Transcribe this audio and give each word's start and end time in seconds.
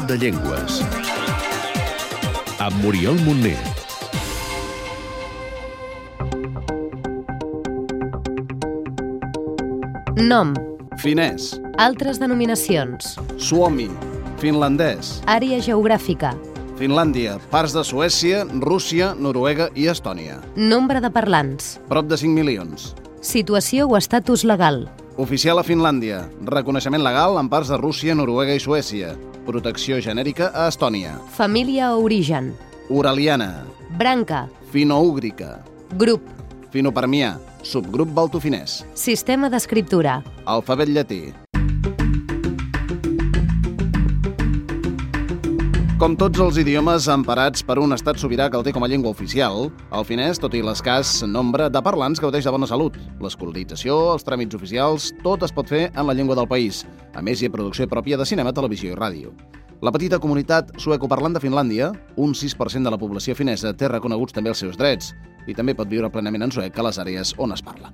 Tot 0.00 0.08
de 0.08 0.16
llengües. 0.16 0.76
Amb 2.66 2.76
Muriel 2.82 3.18
Montner. 3.24 3.58
Nom, 10.16 10.52
Finès, 11.00 11.54
altres 11.80 12.18
denominacions, 12.20 13.14
Suomi, 13.40 13.88
finlandès, 14.40 15.20
àrea 15.30 15.60
geogràfica, 15.64 16.34
Finlàndia, 16.80 17.34
parts 17.52 17.74
de 17.76 17.82
Suècia, 17.84 18.38
Rússia, 18.64 19.10
Noruega 19.14 19.66
i 19.76 19.88
Estònia. 19.92 20.38
nombre 20.56 21.00
de 21.00 21.10
parlants, 21.10 21.78
Prop 21.88 22.06
de 22.08 22.16
5 22.16 22.32
milions. 22.32 22.94
situació 23.20 23.86
o 23.86 23.96
estatus 23.96 24.44
legal, 24.44 24.88
Oficial 25.16 25.58
a 25.58 25.64
Finlàndia. 25.66 26.22
Reconeixement 26.46 27.02
legal 27.02 27.38
en 27.40 27.48
parts 27.50 27.68
de 27.68 27.76
Rússia, 27.80 28.14
Noruega 28.14 28.54
i 28.54 28.60
Suècia. 28.62 29.14
Protecció 29.46 30.00
genèrica 30.00 30.50
a 30.54 30.68
Estònia. 30.68 31.18
família 31.36 31.94
o 31.94 32.02
origen, 32.04 32.54
Uraliana. 32.88 33.64
branca, 33.98 34.48
Finoúgrica. 34.70 35.64
grup, 35.96 36.22
Finopermià. 36.70 37.38
Subgrup 37.62 38.08
baltofinès. 38.14 38.84
sistema 38.94 39.50
d'escriptura, 39.50 40.22
Alfabet 40.46 40.88
llatí. 40.88 41.34
Com 46.00 46.14
tots 46.16 46.40
els 46.40 46.56
idiomes 46.56 47.10
emparats 47.12 47.60
per 47.60 47.74
un 47.76 47.92
estat 47.92 48.16
sobirà 48.16 48.46
que 48.48 48.56
el 48.56 48.62
té 48.64 48.72
com 48.72 48.86
a 48.86 48.88
llengua 48.88 49.10
oficial, 49.12 49.66
el 49.92 50.04
finès, 50.08 50.38
tot 50.40 50.54
i 50.56 50.62
l'escàs 50.64 51.10
nombre 51.28 51.66
de 51.68 51.82
parlants, 51.84 52.22
gaudeix 52.24 52.46
de 52.48 52.54
bona 52.54 52.64
salut. 52.70 52.94
L'escolarització, 53.20 53.98
els 54.14 54.24
tràmits 54.24 54.56
oficials, 54.56 55.10
tot 55.20 55.44
es 55.44 55.52
pot 55.52 55.68
fer 55.68 55.82
en 55.90 56.08
la 56.08 56.14
llengua 56.16 56.38
del 56.38 56.48
país. 56.48 56.86
A 57.12 57.20
més, 57.20 57.42
hi 57.42 57.50
ha 57.50 57.52
producció 57.52 57.84
pròpia 57.84 58.16
de 58.16 58.24
cinema, 58.24 58.54
televisió 58.56 58.94
i 58.94 58.96
ràdio. 58.96 59.34
La 59.84 59.92
petita 59.92 60.16
comunitat 60.24 60.72
suecoparlant 60.80 61.36
de 61.36 61.44
Finlàndia, 61.44 61.92
un 62.16 62.32
6% 62.32 62.88
de 62.88 62.94
la 62.96 63.02
població 63.04 63.36
finesa, 63.36 63.76
té 63.76 63.92
reconeguts 63.92 64.32
també 64.32 64.54
els 64.54 64.64
seus 64.64 64.80
drets 64.80 65.12
i 65.44 65.52
també 65.52 65.76
pot 65.76 65.92
viure 65.92 66.08
plenament 66.08 66.48
en 66.48 66.56
suec 66.56 66.80
a 66.80 66.88
les 66.88 67.04
àrees 67.04 67.36
on 67.36 67.52
es 67.52 67.60
parla. 67.60 67.92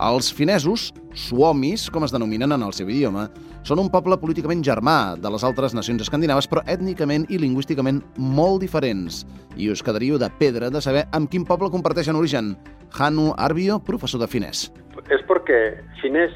Els 0.00 0.32
finesos, 0.32 0.88
suomis, 1.12 1.90
com 1.92 2.08
es 2.08 2.16
denominen 2.16 2.56
en 2.56 2.64
el 2.64 2.72
seu 2.72 2.88
idioma, 2.88 3.28
són 3.62 3.78
un 3.78 3.88
poble 3.94 4.16
políticament 4.18 4.62
germà 4.66 5.14
de 5.14 5.30
les 5.30 5.44
altres 5.46 5.74
nacions 5.76 6.02
escandinaves, 6.02 6.48
però 6.50 6.64
ètnicament 6.66 7.28
i 7.30 7.38
lingüísticament 7.38 8.00
molt 8.18 8.58
diferents. 8.64 9.20
I 9.54 9.68
us 9.70 9.84
quedaríeu 9.86 10.18
de 10.18 10.26
pedra 10.40 10.70
de 10.70 10.82
saber 10.82 11.04
amb 11.14 11.30
quin 11.30 11.46
poble 11.46 11.70
comparteixen 11.70 12.18
origen. 12.18 12.56
Hanu 12.98 13.30
Arbio, 13.38 13.78
professor 13.86 14.20
de 14.20 14.26
finès. 14.26 14.66
Es 15.14 15.22
porque 15.28 15.78
finés 16.00 16.34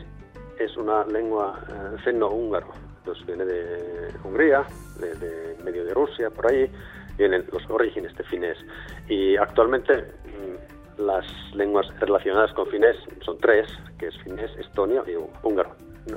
es 0.61 0.77
una 0.77 1.05
lengua 1.05 1.59
eh, 1.67 1.97
fenno-húngaro. 2.05 2.71
Entonces 2.99 3.27
viene 3.27 3.45
de 3.45 4.15
Hungría, 4.25 4.63
de, 5.01 5.15
de 5.15 5.65
medio 5.65 5.85
de 5.85 5.95
Rusia, 5.95 6.31
por 6.31 6.47
ahí 6.51 6.71
vienen 7.19 7.45
los 7.53 7.69
orígenes 7.69 8.17
de 8.17 8.25
finés. 8.25 8.59
Y 9.09 9.37
actualmente 9.37 9.93
mm, 9.99 11.03
las 11.03 11.27
lenguas 11.55 11.87
relacionadas 11.99 12.53
con 12.53 12.69
finés 12.69 12.97
son 13.25 13.39
tres, 13.39 13.67
que 13.99 14.07
es 14.07 14.19
finés, 14.23 14.51
estonio 14.59 15.05
y 15.07 15.17
húngaro. 15.43 15.75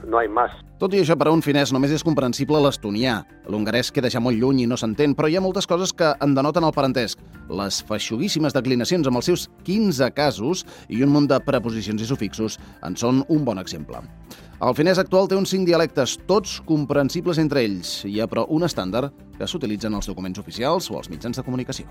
No, 0.08 0.18
hay 0.20 0.28
más. 0.30 0.52
Tot 0.80 0.94
i 0.94 1.02
això, 1.02 1.16
per 1.20 1.28
a 1.28 1.34
un 1.34 1.42
finès 1.44 1.74
només 1.74 1.92
és 1.92 2.04
comprensible 2.06 2.60
l'estonià. 2.62 3.20
L'hongarès 3.50 3.90
queda 3.92 4.12
ja 4.12 4.22
molt 4.24 4.38
lluny 4.40 4.64
i 4.64 4.68
no 4.70 4.78
s'entén, 4.78 5.16
però 5.18 5.28
hi 5.28 5.36
ha 5.36 5.44
moltes 5.44 5.68
coses 5.68 5.92
que 5.94 6.12
en 6.22 6.36
denoten 6.38 6.68
el 6.68 6.76
parentesc. 6.76 7.20
Les 7.50 7.82
feixuguíssimes 7.90 8.56
declinacions 8.56 9.10
amb 9.10 9.20
els 9.20 9.32
seus 9.32 9.48
15 9.68 10.12
casos 10.16 10.64
i 10.88 11.02
un 11.04 11.12
munt 11.14 11.28
de 11.32 11.42
preposicions 11.44 12.02
i 12.02 12.08
sufixos 12.08 12.60
en 12.86 12.96
són 12.96 13.24
un 13.28 13.44
bon 13.46 13.60
exemple. 13.60 14.04
El 14.60 14.76
finès 14.76 15.00
actual 15.00 15.28
té 15.32 15.40
uns 15.40 15.52
cinc 15.56 15.66
dialectes, 15.68 16.18
tots 16.28 16.60
comprensibles 16.68 17.40
entre 17.42 17.64
ells. 17.66 18.04
Hi 18.06 18.20
ha, 18.20 18.28
però, 18.28 18.46
un 18.52 18.68
estàndard 18.68 19.16
que 19.40 19.48
s'utilitza 19.48 19.88
en 19.88 20.00
els 20.00 20.12
documents 20.12 20.40
oficials 20.40 20.92
o 20.92 21.00
als 21.00 21.10
mitjans 21.10 21.40
de 21.40 21.48
comunicació. 21.48 21.88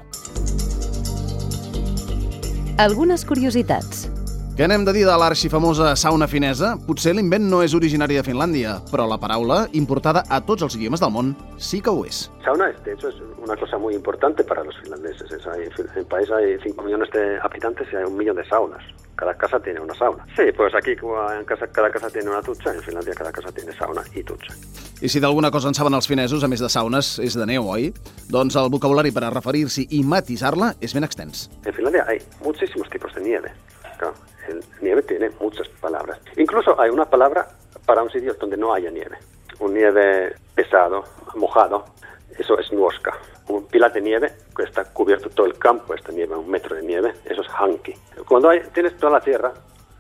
algunes 2.79 3.25
curiositats, 3.27 4.07
Què 4.59 4.67
n'hem 4.67 4.83
de 4.83 4.91
dir 4.91 5.05
de 5.07 5.13
l'arxifamosa 5.15 5.93
sauna 5.95 6.27
finesa? 6.27 6.73
Potser 6.83 7.13
l'invent 7.15 7.45
no 7.47 7.61
és 7.63 7.77
originari 7.79 8.17
de 8.19 8.25
Finlàndia, 8.27 8.73
però 8.91 9.05
la 9.07 9.15
paraula, 9.23 9.59
importada 9.79 10.25
a 10.27 10.41
tots 10.43 10.65
els 10.67 10.75
idiomes 10.75 10.99
del 10.99 11.13
món, 11.15 11.29
sí 11.63 11.79
que 11.79 11.93
ho 11.95 12.01
és. 12.03 12.25
Sauna, 12.43 12.67
de 12.83 12.93
hecho, 12.93 13.07
es 13.07 13.21
una 13.39 13.55
cosa 13.55 13.79
muy 13.79 13.95
importante 13.95 14.43
para 14.43 14.65
los 14.65 14.75
finlandeses. 14.81 15.31
Es, 15.31 15.47
hay, 15.47 15.63
en 15.63 15.99
el 16.01 16.07
país 16.07 16.29
hay 16.33 16.59
5 16.65 16.83
millones 16.83 17.09
de 17.13 17.39
habitantes 17.39 17.87
y 17.93 17.97
hay 17.99 18.03
un 18.11 18.17
millón 18.17 18.35
de 18.35 18.45
saunas. 18.49 18.83
Cada 19.15 19.37
casa 19.39 19.61
tiene 19.61 19.79
una 19.79 19.95
sauna. 19.95 20.27
Sí, 20.35 20.51
pues 20.57 20.75
aquí 20.75 20.97
en 20.99 21.45
casa, 21.45 21.69
cada 21.69 21.93
casa 21.93 22.11
tiene 22.11 22.29
una 22.29 22.41
ducha, 22.41 22.75
en 22.75 22.83
Finlandia 22.83 23.15
cada 23.15 23.31
casa 23.31 23.53
tiene 23.53 23.71
sauna 23.79 24.03
y 24.13 24.25
ducha. 24.25 24.53
I 25.01 25.09
si 25.09 25.21
d'alguna 25.21 25.53
cosa 25.53 25.69
en 25.69 25.79
saben 25.79 25.95
els 25.95 26.11
finesos, 26.11 26.43
a 26.43 26.51
més 26.51 26.59
de 26.59 26.67
saunes, 26.67 27.21
és 27.23 27.39
de 27.39 27.47
neu, 27.47 27.71
oi? 27.71 27.93
Doncs 28.27 28.59
el 28.59 28.75
vocabulari 28.75 29.15
per 29.15 29.23
a 29.23 29.31
referir-s'hi 29.31 29.87
i 29.95 30.03
matisar-la 30.03 30.75
és 30.83 30.99
ben 30.99 31.07
extens. 31.07 31.47
En 31.63 31.71
Finlandia 31.79 32.03
hay 32.09 32.19
muchísimos 32.43 32.91
tipos 32.91 33.15
de 33.15 33.23
nieve. 33.23 33.55
Claro, 33.99 34.15
el 34.49 34.65
nieve 34.81 35.03
tiene 35.03 35.31
muchas 35.41 35.69
palabras. 35.81 36.19
Incluso 36.37 36.81
hay 36.81 36.91
una 36.91 37.05
palabra 37.05 37.49
para 37.87 38.03
un 38.03 38.11
sitio 38.11 38.35
donde 38.35 38.57
no 38.57 38.73
haya 38.73 38.91
nieve. 38.91 39.19
Un 39.61 39.75
nieve 39.75 40.35
pesado, 40.55 41.05
mojado, 41.35 41.85
eso 42.39 42.59
es 42.59 42.73
nuoska. 42.73 43.17
Un 43.49 43.67
pilar 43.67 43.93
de 43.93 44.01
nieve 44.01 44.33
que 44.55 44.63
está 44.65 44.85
cubierto 44.85 45.31
todo 45.31 45.47
el 45.47 45.59
campo, 45.59 45.95
esta 45.95 46.13
nieve, 46.13 46.37
un 46.37 46.51
metro 46.51 46.77
de 46.77 46.83
nieve, 46.83 47.15
eso 47.25 47.43
es 47.43 47.49
hanki. 47.49 47.95
Cuando 48.27 48.51
hay, 48.51 48.61
tienes 48.73 48.97
toda 48.97 49.13
la 49.13 49.21
tierra 49.21 49.53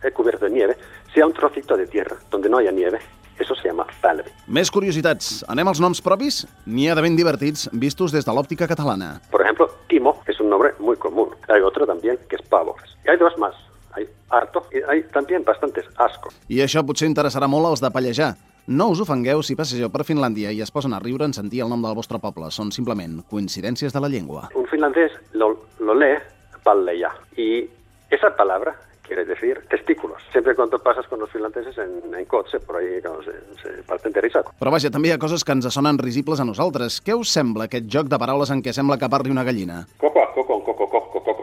eh, 0.02 0.10
cubierta 0.12 0.46
de 0.46 0.52
nieve, 0.52 0.76
si 1.12 1.20
hay 1.20 1.26
un 1.26 1.32
trocito 1.32 1.76
de 1.76 1.86
tierra 1.86 2.16
donde 2.30 2.48
no 2.48 2.58
haya 2.58 2.70
nieve, 2.70 3.00
eso 3.38 3.54
se 3.54 3.68
llama 3.68 3.86
talvi. 4.02 4.30
Més 4.50 4.70
curiositats. 4.74 5.44
Anem 5.50 5.70
als 5.70 5.80
noms 5.82 6.02
propis? 6.02 6.42
N'hi 6.66 6.88
ha 6.90 6.96
de 6.98 7.04
ben 7.04 7.16
divertits, 7.16 7.68
vistos 7.72 8.12
des 8.14 8.26
de 8.26 8.34
l'òptica 8.34 8.66
catalana. 8.66 9.20
Por 9.30 9.42
ejemplo, 9.42 9.70
Timo 9.88 10.20
es 10.26 10.40
un 10.40 10.50
nombre 10.50 10.74
muy 10.78 10.96
común. 10.96 11.34
Hay 11.48 11.62
otro 11.62 11.86
también 11.86 12.18
que 12.28 12.36
es 12.36 12.42
Pavo. 12.48 12.76
Y 13.04 13.10
hay 13.10 13.16
dos 13.16 13.36
más. 13.38 13.54
Ai, 13.96 14.06
hartos 14.30 14.68
ai, 14.88 15.02
també 15.02 15.28
también 15.28 15.44
bastantes 15.44 15.88
ascos. 15.96 16.36
I 16.48 16.62
això 16.64 16.84
potser 16.86 17.08
interessarà 17.08 17.48
molt 17.48 17.66
als 17.66 17.82
de 17.84 17.90
Pallejà. 17.90 18.34
No 18.68 18.90
us 18.92 19.00
ofengueu 19.00 19.42
si 19.42 19.56
passegeu 19.56 19.88
per 19.88 20.04
Finlàndia 20.04 20.50
i 20.52 20.60
es 20.60 20.70
posen 20.70 20.92
a 20.92 21.00
riure 21.00 21.24
en 21.24 21.32
sentir 21.32 21.62
el 21.64 21.70
nom 21.72 21.82
del 21.82 21.96
vostre 21.96 22.18
poble. 22.20 22.50
Són 22.52 22.72
simplement 22.72 23.22
coincidències 23.30 23.92
de 23.92 24.00
la 24.00 24.10
llengua. 24.12 24.50
Un 24.54 24.66
finlandès 24.68 25.14
lo, 25.32 25.54
lo 25.80 25.94
lee 25.96 26.18
palleja. 26.64 27.14
I 27.36 27.64
esa 28.10 28.34
palabra 28.36 28.76
quiere 29.08 29.24
decir 29.24 29.58
testículos. 29.70 30.20
Siempre 30.32 30.54
cuando 30.54 30.78
pasas 30.78 31.06
con 31.08 31.18
los 31.18 31.30
finlandeses 31.30 31.76
en, 31.78 32.14
en 32.14 32.24
cotxe, 32.26 32.60
por 32.60 32.76
ahí 32.76 33.00
no, 33.02 33.22
se, 33.22 33.32
se 33.62 33.82
parten 33.82 34.12
de 34.12 34.20
risa. 34.20 34.44
Però 34.60 34.70
vaja, 34.70 34.92
també 34.92 35.08
hi 35.08 35.16
ha 35.16 35.20
coses 35.20 35.44
que 35.44 35.56
ens 35.56 35.68
sonen 35.72 35.98
risibles 35.98 36.40
a 36.40 36.44
nosaltres. 36.44 37.00
Què 37.00 37.16
us 37.16 37.32
sembla 37.32 37.66
aquest 37.68 37.88
joc 37.88 38.12
de 38.12 38.20
paraules 38.20 38.52
en 38.52 38.60
què 38.62 38.76
sembla 38.76 39.00
que 39.00 39.08
parli 39.08 39.32
una 39.32 39.46
gallina? 39.48 39.86
Coco, 39.96 40.28
coco, 40.34 40.60
coco, 40.60 40.90
coco, 40.92 41.22
coco, 41.24 41.37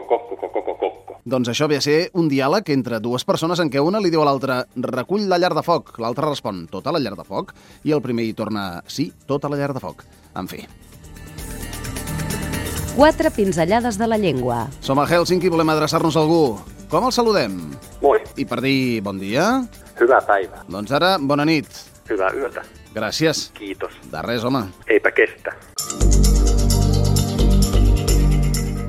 doncs 1.26 1.48
això 1.50 1.66
ve 1.66 1.74
a 1.80 1.82
ser 1.82 2.10
un 2.14 2.28
diàleg 2.30 2.68
entre 2.70 3.00
dues 3.02 3.24
persones 3.26 3.58
en 3.58 3.66
què 3.72 3.80
una 3.82 3.98
li 3.98 4.12
diu 4.14 4.22
a 4.22 4.26
l'altra 4.28 4.60
recull 4.78 5.24
la 5.26 5.38
llar 5.42 5.52
de 5.58 5.62
foc, 5.66 5.96
l'altra 5.98 6.28
respon 6.30 6.66
tota 6.70 6.92
la 6.94 7.00
llar 7.02 7.16
de 7.18 7.24
foc, 7.26 7.50
i 7.82 7.90
el 7.96 8.02
primer 8.04 8.28
hi 8.28 8.34
torna 8.38 8.82
sí, 8.86 9.08
tota 9.26 9.50
la 9.50 9.58
llar 9.58 9.72
de 9.74 9.82
foc. 9.82 10.04
En 10.38 10.46
fi, 10.46 10.62
quatre 12.94 13.30
pinzellades 13.34 13.98
de 13.98 14.06
la 14.06 14.18
llengua, 14.22 14.68
som 14.80 14.98
a 15.02 15.06
Helsinki 15.10 15.50
i 15.50 15.52
volem 15.52 15.74
adreçar-nos 15.74 16.16
a 16.16 16.22
algú. 16.22 16.60
Com 16.88 17.08
el 17.08 17.12
saludem? 17.12 17.58
Moi, 18.00 18.20
I 18.38 18.44
per 18.46 18.60
dir 18.62 19.02
bon 19.02 19.18
dia, 19.18 19.64
hyvää 19.98 20.20
päivää, 20.28 20.62
doncs 20.70 20.92
ara 20.92 21.16
bona 21.18 21.44
nit. 21.44 21.66
hyvää 22.08 22.30
yötä, 22.34 22.62
Gràcies. 22.94 23.50
kiitos, 23.54 23.92
De 24.12 24.22
res, 24.22 24.44
home. 24.44 24.64
eipä 24.86 25.10
kestä. 25.10 25.52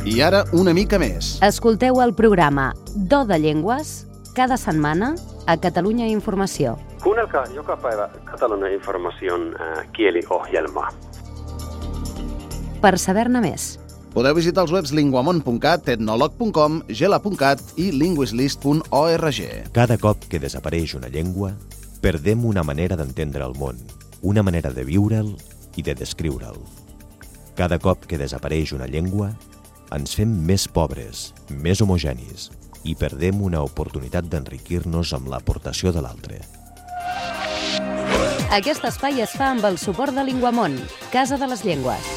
I 0.07 0.21
ara 0.23 0.45
una 0.55 0.71
mica 0.71 0.95
més. 0.95 1.35
escolteu 1.43 1.97
el 1.99 2.13
programa 2.15 2.69
Do 2.95 3.25
de 3.27 3.35
Llengües 3.43 4.05
cada 4.33 4.55
setmana 4.55 5.15
a 5.45 5.57
Catalunya 5.57 6.07
Informació. 6.07 6.77
Kuunnelkaa 7.03 7.43
joka 7.55 7.75
päivä 7.77 8.07
Katalonian 8.23 8.71
information 8.71 9.51
äh, 9.59 9.83
kieliohjelmaa. 9.91 10.93
Per 12.81 12.97
saber-ne 12.97 13.41
més, 13.41 13.79
Podeu 14.13 14.33
visitar 14.33 14.63
els 14.63 14.71
webs 14.71 14.93
linguamont.cat, 14.95 15.89
etnolog.com, 15.89 16.79
gela.cat 16.87 17.59
i 17.75 17.91
linguislist.org. 17.91 19.41
Cada 19.73 19.97
cop 19.97 20.23
que 20.29 20.39
desapareix 20.39 20.95
una 20.95 21.11
llengua, 21.11 21.51
perdem 22.01 22.45
una 22.45 22.63
manera 22.63 22.95
d'entendre 22.95 23.43
el 23.43 23.53
món, 23.59 23.77
una 24.21 24.41
manera 24.41 24.71
de 24.71 24.87
viure'l 24.87 25.35
i 25.75 25.83
de 25.83 25.93
descriure'l. 25.93 26.57
Cada 27.59 27.77
cop 27.77 28.07
que 28.07 28.17
desapareix 28.17 28.71
una 28.73 28.87
llengua, 28.87 29.33
ens 29.95 30.15
fem 30.17 30.31
més 30.47 30.67
pobres, 30.67 31.31
més 31.49 31.81
homogenis 31.81 32.49
i 32.87 32.95
perdem 32.95 33.41
una 33.43 33.63
oportunitat 33.65 34.27
d'enriquir-nos 34.31 35.13
amb 35.17 35.31
l'aportació 35.31 35.91
de 35.95 36.03
l'altre. 36.03 36.41
aquest 38.51 38.85
espai 38.87 39.21
es 39.21 39.35
fa 39.35 39.51
amb 39.53 39.65
el 39.67 39.77
suport 39.77 40.15
de 40.15 40.23
Linguamont, 40.23 40.79
Casa 41.11 41.37
de 41.37 41.47
les 41.47 41.63
Llengües. 41.67 42.16